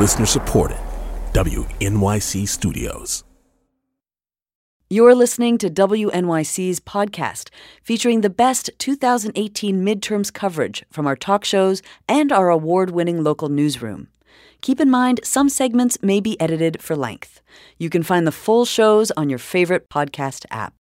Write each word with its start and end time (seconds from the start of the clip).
Listener 0.00 0.24
supported. 0.24 0.78
WNYC 1.34 2.48
Studios. 2.48 3.22
You're 4.88 5.14
listening 5.14 5.58
to 5.58 5.68
WNYC's 5.68 6.80
podcast 6.80 7.50
featuring 7.84 8.22
the 8.22 8.30
best 8.30 8.70
2018 8.78 9.84
midterms 9.84 10.32
coverage 10.32 10.86
from 10.90 11.06
our 11.06 11.16
talk 11.16 11.44
shows 11.44 11.82
and 12.08 12.32
our 12.32 12.48
award 12.48 12.92
winning 12.92 13.22
local 13.22 13.50
newsroom. 13.50 14.08
Keep 14.62 14.80
in 14.80 14.88
mind, 14.88 15.20
some 15.22 15.50
segments 15.50 15.98
may 16.00 16.18
be 16.18 16.40
edited 16.40 16.80
for 16.80 16.96
length. 16.96 17.42
You 17.76 17.90
can 17.90 18.02
find 18.02 18.26
the 18.26 18.32
full 18.32 18.64
shows 18.64 19.10
on 19.18 19.28
your 19.28 19.38
favorite 19.38 19.90
podcast 19.90 20.46
app. 20.50 20.79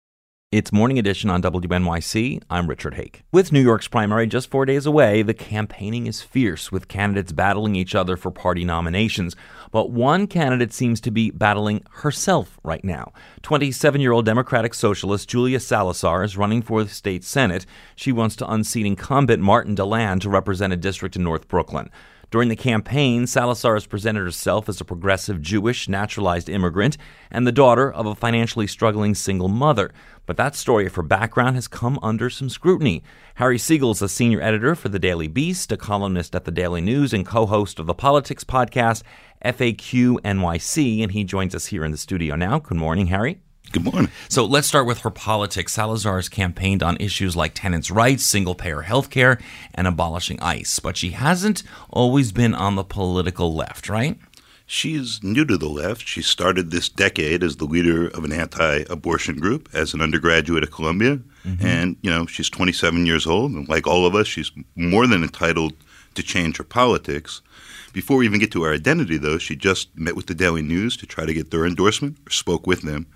It's 0.52 0.74
Morning 0.74 1.00
Edition 1.00 1.30
on 1.30 1.42
WNYC. 1.42 2.44
I'm 2.50 2.68
Richard 2.68 2.96
Hake. 2.96 3.24
With 3.32 3.54
New 3.54 3.62
York's 3.62 3.88
primary 3.88 4.28
just 4.28 4.50
four 4.50 4.66
days 4.66 4.86
away, 4.86 5.22
the 5.22 5.34
campaigning 5.34 6.08
is 6.08 6.22
fierce, 6.22 6.74
with 6.74 6.90
candidates 6.90 7.32
battling 7.32 7.78
each 7.78 7.96
other 7.96 8.18
for 8.18 8.32
party 8.32 8.66
nominations. 8.66 9.34
But 9.72 9.92
one 9.92 10.28
candidate 10.28 10.74
seems 10.74 11.00
to 11.02 11.10
be 11.10 11.32
battling 11.32 11.86
herself 11.92 12.60
right 12.66 12.84
now. 12.84 13.14
27 13.44 14.02
year 14.02 14.12
old 14.12 14.26
Democratic 14.26 14.74
Socialist 14.74 15.30
Julia 15.30 15.58
Salazar 15.58 16.22
is 16.22 16.36
running 16.36 16.62
for 16.62 16.84
the 16.84 16.90
state 16.90 17.24
Senate. 17.24 17.66
She 17.96 18.12
wants 18.12 18.36
to 18.36 18.52
unseat 18.52 18.86
incumbent 18.86 19.42
Martin 19.42 19.78
Dilan 19.78 20.20
to 20.20 20.30
represent 20.30 20.74
a 20.74 20.76
district 20.76 21.16
in 21.16 21.24
North 21.24 21.48
Brooklyn. 21.48 21.90
During 22.32 22.48
the 22.48 22.56
campaign, 22.56 23.28
Salazar 23.28 23.74
has 23.74 23.86
presented 23.86 24.22
herself 24.22 24.70
as 24.70 24.80
a 24.80 24.86
progressive 24.86 25.42
Jewish 25.42 25.90
naturalized 25.90 26.48
immigrant 26.48 26.98
and 27.30 27.46
the 27.46 27.52
daughter 27.52 27.92
of 27.92 28.06
a 28.06 28.16
financially 28.16 28.68
struggling 28.68 29.16
single 29.16 29.50
mother. 29.50 29.92
But 30.26 30.38
that 30.38 30.56
story 30.56 30.86
of 30.86 30.96
her 30.96 31.04
background 31.04 31.56
has 31.56 31.68
come 31.68 32.00
under 32.02 32.30
some 32.30 32.48
scrutiny. 32.48 33.04
Harry 33.36 33.58
Siegel 33.58 33.92
is 33.92 34.02
a 34.02 34.08
senior 34.08 34.42
editor 34.42 34.76
for 34.76 34.88
the 34.88 34.98
Daily 34.98 35.28
Beast, 35.28 35.74
a 35.74 35.78
columnist 35.78 36.34
at 36.34 36.46
the 36.46 36.52
Daily 36.52 36.80
News, 36.80 37.12
and 37.12 37.26
co 37.26 37.46
host 37.46 37.80
of 37.80 37.86
the 37.86 37.94
politics 37.94 38.46
podcast 38.46 39.04
FAQ 39.44 40.22
NYC, 40.22 41.04
and 41.04 41.12
he 41.12 41.26
joins 41.26 41.54
us 41.54 41.66
here 41.66 41.84
in 41.84 41.92
the 41.92 41.98
studio 41.98 42.38
now. 42.38 42.60
Good 42.60 42.78
morning, 42.78 43.08
Harry. 43.08 43.42
Good 43.72 43.86
morning. 43.86 44.12
So 44.28 44.44
let's 44.44 44.68
start 44.68 44.86
with 44.86 45.00
her 45.00 45.10
politics. 45.10 45.74
Salazar 45.74 46.18
has 46.18 46.28
campaigned 46.28 46.84
on 46.84 46.98
issues 46.98 47.38
like 47.38 47.54
tenants' 47.54 47.90
rights, 47.90 48.24
single 48.24 48.54
payer 48.54 48.82
health 48.82 49.10
care, 49.10 49.40
and 49.74 49.88
abolishing 49.88 50.40
ICE. 50.42 50.80
But 50.80 50.98
she 50.98 51.12
hasn't 51.12 51.64
always 51.90 52.34
been 52.34 52.54
on 52.54 52.76
the 52.76 52.84
political 52.84 53.56
left, 53.56 53.88
right? 53.88 54.20
She's 54.66 55.24
new 55.24 55.46
to 55.46 55.58
the 55.58 55.70
left. 55.70 56.06
She 56.06 56.22
started 56.22 56.72
this 56.72 56.90
decade 56.90 57.44
as 57.44 57.58
the 57.58 57.66
leader 57.66 58.08
of 58.08 58.26
an 58.26 58.34
anti 58.34 58.84
abortion 58.90 59.38
group 59.38 59.70
as 59.74 59.94
an 59.94 60.02
undergraduate 60.02 60.64
at 60.64 60.72
Columbia. 60.72 61.20
Mm-hmm. 61.46 61.66
And, 61.66 61.96
you 62.02 62.10
know, 62.10 62.26
she's 62.26 62.50
27 62.50 63.06
years 63.06 63.26
old. 63.26 63.52
And 63.52 63.70
like 63.70 63.88
all 63.88 64.06
of 64.06 64.16
us, 64.16 64.28
she's 64.28 64.52
more 64.76 65.08
than 65.08 65.24
entitled 65.24 65.74
to 66.16 66.24
change 66.24 66.58
her 66.58 66.64
politics. 66.66 67.42
Before 67.94 68.18
we 68.18 68.26
even 68.26 68.40
get 68.40 68.52
to 68.52 68.64
her 68.64 68.74
identity, 68.74 69.18
though, 69.18 69.38
she 69.38 69.56
just 69.56 69.96
met 69.98 70.16
with 70.16 70.28
the 70.28 70.36
Daily 70.36 70.62
News 70.62 70.96
to 70.98 71.06
try 71.06 71.26
to 71.26 71.34
get 71.34 71.52
their 71.52 71.66
endorsement 71.66 72.18
or 72.28 72.32
spoke 72.32 72.68
with 72.68 72.82
them. 72.82 73.08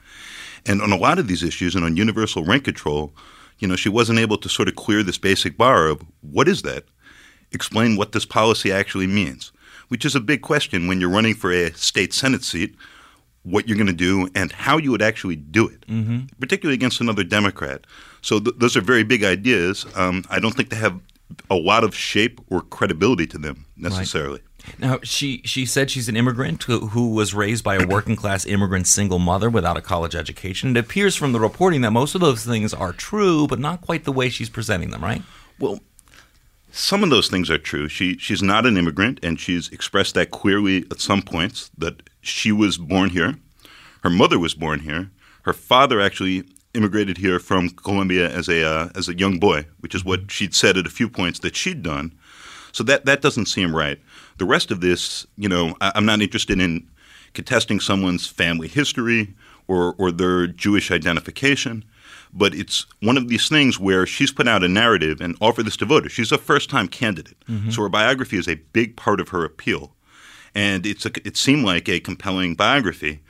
And 0.66 0.82
on 0.82 0.92
a 0.92 0.98
lot 0.98 1.20
of 1.20 1.28
these 1.28 1.44
issues 1.44 1.76
and 1.76 1.86
on 1.86 1.98
universal 1.98 2.44
rent 2.44 2.64
control, 2.64 3.14
you 3.60 3.68
know, 3.68 3.76
she 3.76 3.90
wasn't 3.90 4.20
able 4.20 4.38
to 4.38 4.50
sort 4.50 4.68
of 4.68 4.76
clear 4.76 5.04
this 5.04 5.18
basic 5.18 5.58
bar 5.58 5.88
of 5.88 6.02
what 6.22 6.48
is 6.48 6.62
that? 6.64 6.86
Explain 7.52 7.96
what 7.96 8.12
this 8.12 8.26
policy 8.26 8.72
actually 8.72 9.08
means, 9.08 9.52
which 9.88 10.04
is 10.06 10.16
a 10.16 10.20
big 10.20 10.42
question 10.42 10.88
when 10.88 11.00
you're 11.00 11.10
running 11.10 11.36
for 11.36 11.52
a 11.52 11.72
state 11.74 12.14
Senate 12.14 12.44
seat, 12.44 12.76
what 13.44 13.68
you're 13.68 13.78
going 13.78 13.88
to 13.88 13.94
do 13.94 14.28
and 14.36 14.52
how 14.52 14.78
you 14.78 14.92
would 14.92 15.02
actually 15.02 15.36
do 15.36 15.68
it, 15.68 15.86
mm-hmm. 15.88 16.26
particularly 16.40 16.74
against 16.74 17.00
another 17.00 17.24
Democrat. 17.24 17.86
So 18.22 18.40
th- 18.40 18.56
those 18.58 18.76
are 18.76 18.82
very 18.82 19.04
big 19.04 19.24
ideas. 19.24 19.86
Um, 19.96 20.26
I 20.30 20.40
don't 20.40 20.56
think 20.56 20.70
they 20.70 20.78
have 20.78 21.00
a 21.50 21.56
lot 21.56 21.84
of 21.84 21.96
shape 21.96 22.42
or 22.50 22.62
credibility 22.62 23.28
to 23.28 23.38
them 23.38 23.66
necessarily. 23.78 24.40
Right. 24.40 24.55
Now, 24.80 25.00
she, 25.04 25.42
she 25.46 25.66
said 25.66 25.90
she's 25.90 26.10
an 26.10 26.16
immigrant 26.16 26.64
who, 26.64 26.88
who 26.88 27.14
was 27.14 27.34
raised 27.34 27.64
by 27.64 27.76
a 27.76 27.88
working 27.88 28.16
class 28.16 28.46
immigrant 28.46 28.88
single 28.88 29.20
mother 29.20 29.50
without 29.50 29.78
a 29.78 29.82
college 29.82 30.16
education. 30.16 30.76
It 30.76 30.80
appears 30.80 31.16
from 31.16 31.32
the 31.32 31.40
reporting 31.40 31.82
that 31.82 31.92
most 31.92 32.16
of 32.16 32.22
those 32.22 32.46
things 32.46 32.74
are 32.74 32.94
true, 32.94 33.48
but 33.48 33.60
not 33.60 33.82
quite 33.82 34.04
the 34.04 34.12
way 34.12 34.30
she's 34.30 34.50
presenting 34.50 34.92
them, 34.92 35.04
right? 35.04 35.22
Well, 35.60 35.80
some 36.72 37.04
of 37.04 37.10
those 37.10 37.30
things 37.30 37.50
are 37.50 37.58
true. 37.58 37.88
She 37.88 38.18
she's 38.18 38.44
not 38.44 38.66
an 38.66 38.78
immigrant, 38.78 39.20
and 39.24 39.40
she's 39.40 39.70
expressed 39.70 40.14
that 40.16 40.32
clearly 40.32 40.86
at 40.92 41.00
some 41.00 41.22
points 41.22 41.72
that 41.78 42.02
she 42.20 42.52
was 42.52 42.78
born 42.78 43.12
here. 43.12 43.36
Her 44.04 44.10
mother 44.10 44.38
was 44.38 44.54
born 44.54 44.82
here. 44.82 45.10
Her 45.44 45.54
father 45.54 46.02
actually 46.02 46.44
immigrated 46.74 47.18
here 47.18 47.40
from 47.40 47.70
Colombia 47.70 48.30
as 48.30 48.50
a 48.50 48.68
uh, 48.68 48.90
as 48.94 49.08
a 49.08 49.18
young 49.18 49.40
boy, 49.40 49.66
which 49.80 49.96
is 49.96 50.04
what 50.04 50.30
she'd 50.30 50.54
said 50.54 50.78
at 50.78 50.86
a 50.86 50.90
few 50.90 51.10
points 51.10 51.40
that 51.40 51.56
she'd 51.56 51.82
done. 51.82 52.14
So 52.76 52.84
that 52.84 53.06
that 53.06 53.22
doesn't 53.22 53.46
seem 53.46 53.74
right. 53.74 53.98
The 54.38 54.46
rest 54.46 54.70
of 54.70 54.82
this, 54.82 55.26
you 55.38 55.48
know, 55.48 55.76
I, 55.80 55.94
I'm 55.96 56.06
not 56.06 56.22
interested 56.22 56.60
in 56.60 56.86
contesting 57.34 57.80
someone's 57.80 58.28
family 58.28 58.68
history 58.68 59.34
or 59.68 59.96
or 59.98 60.12
their 60.12 60.48
Jewish 60.48 60.92
identification. 60.92 61.86
But 62.34 62.54
it's 62.54 62.86
one 63.02 63.18
of 63.18 63.30
these 63.30 63.48
things 63.48 63.80
where 63.80 64.06
she's 64.06 64.34
put 64.34 64.46
out 64.46 64.62
a 64.62 64.68
narrative 64.68 65.22
and 65.22 65.38
offered 65.40 65.66
this 65.66 65.78
to 65.78 65.86
voters. 65.86 66.12
She's 66.12 66.34
a 66.34 66.38
first-time 66.38 66.90
candidate, 66.90 67.38
mm-hmm. 67.48 67.70
so 67.70 67.82
her 67.84 67.90
biography 67.90 68.38
is 68.38 68.50
a 68.50 68.56
big 68.74 68.98
part 68.98 69.22
of 69.22 69.30
her 69.30 69.46
appeal, 69.46 69.96
and 70.54 70.86
it's 70.86 71.06
a, 71.06 71.12
it 71.24 71.38
seemed 71.38 71.64
like 71.64 71.88
a 71.88 72.02
compelling 72.02 72.56
biography. 72.56 73.22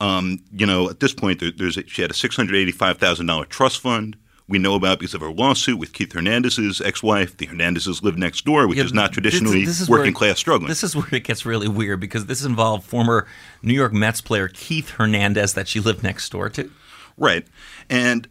Um, 0.00 0.38
you 0.50 0.64
know, 0.64 0.88
at 0.88 1.00
this 1.00 1.12
point, 1.12 1.40
there, 1.40 1.52
there's 1.54 1.76
a, 1.76 1.86
she 1.86 2.00
had 2.00 2.10
a 2.10 2.14
six 2.14 2.36
hundred 2.36 2.56
eighty-five 2.56 2.96
thousand 2.96 3.26
dollar 3.26 3.44
trust 3.44 3.80
fund 3.80 4.16
we 4.46 4.58
know 4.58 4.74
about 4.74 4.98
because 4.98 5.14
of 5.14 5.20
her 5.22 5.30
lawsuit 5.30 5.78
with 5.78 5.92
Keith 5.92 6.12
Hernandez's 6.12 6.80
ex-wife. 6.80 7.36
The 7.36 7.46
Hernandezes 7.46 8.02
live 8.02 8.18
next 8.18 8.44
door, 8.44 8.68
which 8.68 8.78
yeah, 8.78 8.84
is 8.84 8.92
not 8.92 9.12
traditionally 9.12 9.60
this, 9.60 9.78
this 9.78 9.80
is 9.82 9.88
working 9.88 10.12
it, 10.12 10.14
class 10.14 10.38
struggling. 10.38 10.68
This 10.68 10.84
is 10.84 10.94
where 10.94 11.08
it 11.12 11.24
gets 11.24 11.46
really 11.46 11.68
weird 11.68 12.00
because 12.00 12.26
this 12.26 12.44
involved 12.44 12.84
former 12.84 13.26
New 13.62 13.72
York 13.74 13.92
Mets 13.92 14.20
player 14.20 14.48
Keith 14.48 14.90
Hernandez 14.90 15.54
that 15.54 15.66
she 15.66 15.80
lived 15.80 16.02
next 16.02 16.30
door 16.30 16.50
to. 16.50 16.70
Right, 17.16 17.46
and 17.88 18.28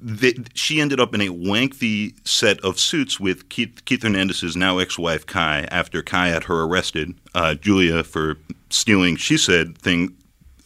they, 0.00 0.34
she 0.54 0.80
ended 0.80 0.98
up 0.98 1.14
in 1.14 1.20
a 1.20 1.28
lengthy 1.28 2.16
set 2.24 2.58
of 2.60 2.80
suits 2.80 3.20
with 3.20 3.48
Keith, 3.48 3.84
Keith 3.84 4.02
Hernandez's 4.02 4.56
now 4.56 4.78
ex-wife 4.78 5.24
Kai 5.26 5.68
after 5.70 6.02
Kai 6.02 6.28
had 6.28 6.44
her 6.44 6.62
arrested, 6.62 7.14
uh, 7.34 7.54
Julia 7.54 8.02
for 8.02 8.38
stealing. 8.70 9.14
She 9.16 9.36
said 9.36 9.78
thing 9.78 10.16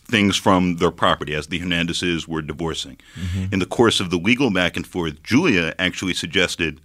things 0.09 0.37
from 0.37 0.77
their 0.77 0.91
property 0.91 1.35
as 1.35 1.49
the 1.49 1.61
Hernandezes 1.61 2.29
were 2.29 2.43
divorcing. 2.43 2.99
Mm-hmm. 3.15 3.53
In 3.53 3.59
the 3.59 3.67
course 3.67 4.01
of 4.01 4.11
the 4.11 4.17
legal 4.17 4.51
back 4.53 4.77
and 4.77 4.87
forth, 4.87 5.23
Julia 5.23 5.75
actually 5.79 6.15
suggested 6.15 6.81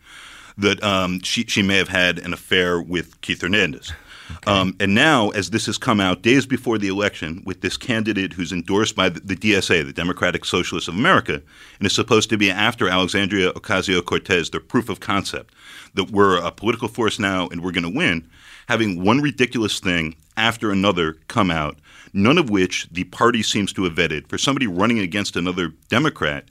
that 0.57 0.83
um, 0.83 1.21
she, 1.21 1.43
she 1.45 1.61
may 1.61 1.77
have 1.77 1.89
had 1.89 2.19
an 2.19 2.33
affair 2.33 2.81
with 2.81 3.21
Keith 3.21 3.41
Hernandez. 3.41 3.93
Okay. 4.37 4.51
Um, 4.51 4.75
and 4.79 4.93
now, 4.95 5.29
as 5.29 5.49
this 5.49 5.65
has 5.65 5.77
come 5.77 5.99
out 5.99 6.21
days 6.21 6.45
before 6.45 6.77
the 6.77 6.87
election, 6.87 7.43
with 7.45 7.61
this 7.61 7.77
candidate 7.77 8.33
who's 8.33 8.51
endorsed 8.51 8.95
by 8.95 9.09
the, 9.09 9.19
the 9.19 9.35
DSA, 9.35 9.85
the 9.85 9.93
Democratic 9.93 10.45
Socialists 10.45 10.87
of 10.87 10.95
America, 10.95 11.41
and 11.79 11.85
is 11.85 11.93
supposed 11.93 12.29
to 12.29 12.37
be 12.37 12.49
after 12.51 12.89
Alexandria 12.89 13.53
Ocasio 13.53 14.03
Cortez, 14.03 14.49
the 14.49 14.59
proof 14.59 14.89
of 14.89 14.99
concept 14.99 15.53
that 15.93 16.11
we're 16.11 16.37
a 16.37 16.51
political 16.51 16.87
force 16.87 17.19
now 17.19 17.47
and 17.49 17.63
we're 17.63 17.71
going 17.71 17.83
to 17.83 17.97
win, 17.97 18.29
having 18.67 19.03
one 19.03 19.19
ridiculous 19.21 19.79
thing 19.79 20.15
after 20.37 20.71
another 20.71 21.13
come 21.27 21.51
out 21.51 21.77
none 22.13 22.37
of 22.37 22.49
which 22.49 22.87
the 22.91 23.03
party 23.05 23.43
seems 23.43 23.73
to 23.73 23.83
have 23.83 23.93
vetted. 23.93 24.27
For 24.27 24.37
somebody 24.37 24.67
running 24.67 24.99
against 24.99 25.35
another 25.35 25.69
Democrat, 25.89 26.45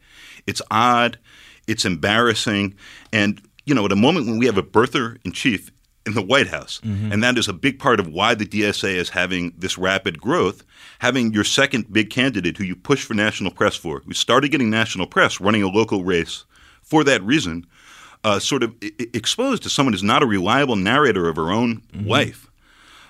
it's 0.47 0.63
odd, 0.71 1.19
it's 1.67 1.85
embarrassing, 1.85 2.75
and 3.13 3.41
you 3.67 3.75
know, 3.75 3.85
at 3.85 3.93
a 3.93 3.97
moment 3.97 4.27
when 4.27 4.39
we 4.39 4.47
have 4.47 4.59
a 4.59 4.63
birther 4.63 5.19
in 5.25 5.33
chief 5.33 5.71
in 6.11 6.15
the 6.15 6.23
White 6.23 6.49
House, 6.49 6.81
mm-hmm. 6.85 7.13
and 7.13 7.23
that 7.23 7.39
is 7.39 7.49
a 7.49 7.53
big 7.53 7.79
part 7.79 8.01
of 8.01 8.09
why 8.09 8.35
the 8.35 8.47
DSA 8.47 8.95
is 8.95 9.11
having 9.11 9.53
this 9.57 9.79
rapid 9.79 10.21
growth. 10.21 10.65
Having 10.99 11.33
your 11.33 11.45
second 11.45 11.91
big 11.93 12.11
candidate, 12.11 12.59
who 12.59 12.65
you 12.65 12.77
push 12.77 13.05
for 13.05 13.15
national 13.15 13.53
press 13.53 13.75
for, 13.75 14.01
who 14.01 14.13
started 14.13 14.51
getting 14.51 14.69
national 14.69 15.07
press, 15.07 15.41
running 15.41 15.63
a 15.63 15.69
local 15.69 16.05
race 16.05 16.45
for 16.83 17.05
that 17.05 17.23
reason, 17.23 17.67
uh, 18.25 18.39
sort 18.39 18.63
of 18.63 18.75
I- 18.83 18.93
exposed 19.15 19.63
to 19.63 19.71
someone 19.71 19.95
who's 19.95 20.03
not 20.03 20.23
a 20.23 20.27
reliable 20.27 20.77
narrator 20.77 21.29
of 21.29 21.37
her 21.37 21.51
own 21.51 21.83
mm-hmm. 21.93 22.07
life, 22.07 22.51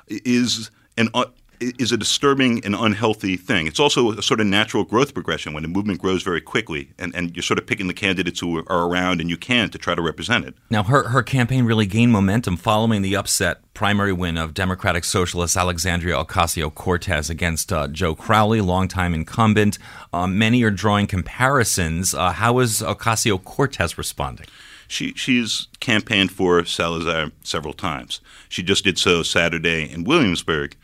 is 0.08 0.70
an 0.96 1.08
uh, 1.14 1.24
is 1.60 1.92
a 1.92 1.96
disturbing 1.96 2.64
and 2.64 2.74
unhealthy 2.74 3.36
thing. 3.36 3.66
It's 3.66 3.80
also 3.80 4.12
a 4.12 4.22
sort 4.22 4.40
of 4.40 4.46
natural 4.46 4.84
growth 4.84 5.12
progression 5.12 5.52
when 5.52 5.64
a 5.64 5.68
movement 5.68 6.00
grows 6.00 6.22
very 6.22 6.40
quickly, 6.40 6.92
and, 6.98 7.14
and 7.14 7.36
you're 7.36 7.42
sort 7.42 7.58
of 7.58 7.66
picking 7.66 7.86
the 7.86 7.94
candidates 7.94 8.40
who 8.40 8.58
are 8.66 8.88
around 8.88 9.20
and 9.20 9.28
you 9.28 9.36
can 9.36 9.68
to 9.70 9.78
try 9.78 9.94
to 9.94 10.02
represent 10.02 10.46
it. 10.46 10.54
Now, 10.70 10.82
her, 10.84 11.08
her 11.08 11.22
campaign 11.22 11.64
really 11.64 11.86
gained 11.86 12.12
momentum 12.12 12.56
following 12.56 13.02
the 13.02 13.14
upset 13.14 13.60
primary 13.74 14.12
win 14.12 14.36
of 14.36 14.54
Democratic 14.54 15.04
Socialist 15.04 15.56
Alexandria 15.56 16.16
Ocasio 16.16 16.74
Cortez 16.74 17.30
against 17.30 17.72
uh, 17.72 17.88
Joe 17.88 18.14
Crowley, 18.14 18.60
longtime 18.60 19.14
incumbent. 19.14 19.78
Uh, 20.12 20.26
many 20.26 20.62
are 20.62 20.70
drawing 20.70 21.06
comparisons. 21.06 22.14
Uh, 22.14 22.32
how 22.32 22.58
is 22.58 22.80
Ocasio 22.80 23.42
Cortez 23.42 23.96
responding? 23.98 24.46
She, 24.88 25.12
she's 25.12 25.68
campaigned 25.78 26.32
for 26.32 26.64
Salazar 26.64 27.30
several 27.44 27.74
times. 27.74 28.20
She 28.48 28.62
just 28.62 28.82
did 28.82 28.98
so 28.98 29.22
Saturday 29.22 29.90
in 29.90 30.04
Williamsburg. 30.04 30.76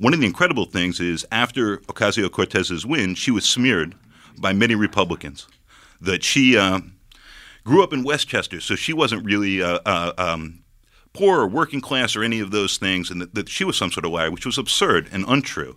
One 0.00 0.14
of 0.14 0.20
the 0.20 0.26
incredible 0.26 0.64
things 0.64 0.98
is 0.98 1.26
after 1.30 1.76
Ocasio 1.76 2.30
Cortez's 2.30 2.86
win, 2.86 3.14
she 3.14 3.30
was 3.30 3.44
smeared 3.44 3.94
by 4.38 4.54
many 4.54 4.74
Republicans 4.74 5.46
that 6.00 6.24
she 6.24 6.56
uh, 6.56 6.80
grew 7.64 7.84
up 7.84 7.92
in 7.92 8.02
Westchester, 8.02 8.62
so 8.62 8.76
she 8.76 8.94
wasn't 8.94 9.26
really 9.26 9.62
uh, 9.62 9.78
uh, 9.84 10.14
um, 10.16 10.60
poor 11.12 11.40
or 11.40 11.46
working 11.46 11.82
class 11.82 12.16
or 12.16 12.22
any 12.22 12.40
of 12.40 12.50
those 12.50 12.78
things, 12.78 13.10
and 13.10 13.20
that, 13.20 13.34
that 13.34 13.50
she 13.50 13.62
was 13.62 13.76
some 13.76 13.92
sort 13.92 14.06
of 14.06 14.12
liar, 14.12 14.30
which 14.30 14.46
was 14.46 14.56
absurd 14.56 15.06
and 15.12 15.26
untrue. 15.28 15.76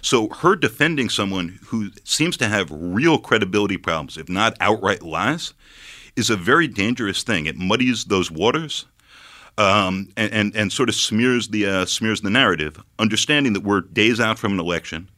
So 0.00 0.28
her 0.28 0.54
defending 0.54 1.08
someone 1.08 1.58
who 1.66 1.90
seems 2.04 2.36
to 2.36 2.46
have 2.46 2.68
real 2.70 3.18
credibility 3.18 3.76
problems, 3.76 4.16
if 4.16 4.28
not 4.28 4.56
outright 4.60 5.02
lies, 5.02 5.52
is 6.14 6.30
a 6.30 6.36
very 6.36 6.68
dangerous 6.68 7.24
thing. 7.24 7.46
It 7.46 7.56
muddies 7.56 8.04
those 8.04 8.30
waters. 8.30 8.86
Um, 9.56 10.08
and, 10.16 10.32
and, 10.32 10.56
and 10.56 10.72
sort 10.72 10.88
of 10.88 10.96
smears 10.96 11.48
the 11.48 11.66
uh, 11.66 11.86
smears 11.86 12.22
the 12.22 12.30
narrative, 12.30 12.82
understanding 12.98 13.52
that 13.52 13.60
we're 13.60 13.82
days 13.82 14.18
out 14.18 14.36
from 14.36 14.54
an 14.54 14.58
election, 14.58 15.08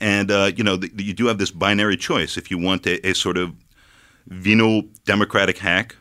and 0.00 0.30
uh, 0.30 0.50
you 0.54 0.62
know 0.62 0.76
the, 0.76 0.90
you 1.02 1.14
do 1.14 1.26
have 1.26 1.38
this 1.38 1.50
binary 1.50 1.96
choice 1.96 2.36
if 2.36 2.50
you 2.50 2.58
want 2.58 2.86
a, 2.86 3.06
a 3.08 3.14
sort 3.14 3.38
of 3.38 3.54
venal 4.26 4.82
Democratic 5.06 5.56
hack, 5.56 5.96